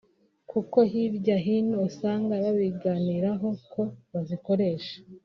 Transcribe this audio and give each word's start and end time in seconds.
kuko 0.51 0.77
hirya 0.91 1.37
hino 1.45 1.77
usanga 1.89 2.33
babiganiraho 2.43 3.49
ko 3.71 3.81
bazikoresha 4.11 4.95